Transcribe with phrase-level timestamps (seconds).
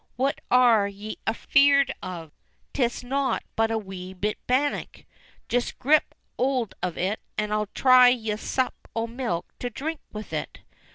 [0.17, 2.31] *'What are ye a feared of?
[2.73, 5.05] 'Tis naught but a wee bit bannock.
[5.47, 9.99] Just grip hold o' it, and I'll give ye a sup o' milk to drink
[10.11, 10.61] with it."